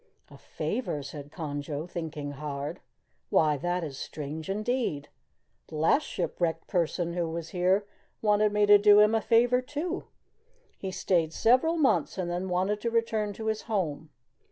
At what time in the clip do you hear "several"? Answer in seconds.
11.33-11.77